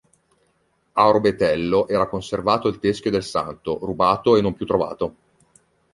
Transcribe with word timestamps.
A 0.93 1.07
Orbetello 1.09 1.87
era 1.87 2.07
conservato 2.07 2.67
il 2.67 2.79
teschio 2.79 3.11
del 3.11 3.21
santo, 3.21 3.77
rubato 3.83 4.35
e 4.35 4.41
non 4.41 4.55
più 4.55 4.65
trovato. 4.65 5.15